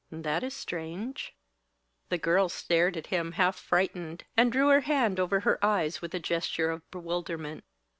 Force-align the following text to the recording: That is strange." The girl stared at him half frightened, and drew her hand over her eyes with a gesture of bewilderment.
That 0.09 0.41
is 0.43 0.55
strange." 0.55 1.35
The 2.09 2.17
girl 2.17 2.49
stared 2.49 2.97
at 2.97 3.05
him 3.13 3.33
half 3.33 3.55
frightened, 3.55 4.23
and 4.35 4.51
drew 4.51 4.69
her 4.69 4.81
hand 4.81 5.19
over 5.19 5.41
her 5.41 5.63
eyes 5.63 6.01
with 6.01 6.15
a 6.15 6.19
gesture 6.19 6.71
of 6.71 6.89
bewilderment. 6.89 7.63